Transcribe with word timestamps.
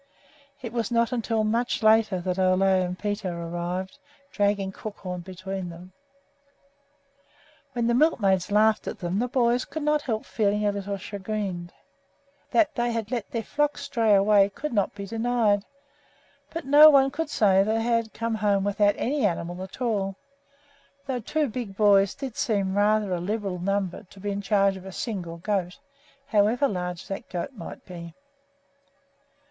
It 0.63 0.73
was 0.73 0.89
not 0.89 1.11
until 1.11 1.43
much 1.43 1.83
later 1.83 2.19
that 2.21 2.39
Ole 2.39 2.63
and 2.63 2.97
Peter 2.97 3.31
arrived, 3.31 3.99
dragging 4.31 4.71
Crookhorn 4.71 5.21
between 5.23 5.69
them. 5.69 5.93
When 7.73 7.85
the 7.85 7.93
milkmaids 7.93 8.49
laughed 8.51 8.87
at 8.87 8.97
them 8.97 9.19
the 9.19 9.27
boys 9.27 9.63
could 9.63 9.83
not 9.83 10.01
help 10.01 10.25
feeling 10.25 10.65
a 10.65 10.71
little 10.71 10.97
chagrined. 10.97 11.71
That 12.49 12.73
they 12.73 12.91
had 12.93 13.11
let 13.11 13.29
their 13.29 13.43
flocks 13.43 13.81
stray 13.83 14.15
away 14.15 14.49
could 14.49 14.73
not 14.73 14.95
be 14.95 15.05
denied; 15.05 15.65
but 16.49 16.65
no 16.65 16.89
one 16.89 17.11
could 17.11 17.29
say 17.29 17.61
that 17.61 17.71
they 17.71 17.83
had 17.83 18.11
come 18.11 18.33
home 18.33 18.63
without 18.63 18.95
any 18.97 19.23
animal 19.23 19.61
at 19.61 19.81
all, 19.81 20.15
although 21.07 21.19
two 21.21 21.47
big 21.47 21.77
boys 21.77 22.15
did 22.15 22.35
seem 22.35 22.71
a 22.71 22.79
rather 22.79 23.19
liberal 23.19 23.59
number 23.59 24.01
to 24.09 24.19
be 24.19 24.31
in 24.31 24.41
charge 24.41 24.77
of 24.77 24.85
a 24.87 24.91
single 24.91 25.37
goat, 25.37 25.77
however 26.25 26.67
large 26.67 27.07
that 27.07 27.29
goat 27.29 27.53
might 27.53 27.85
be. 27.85 28.15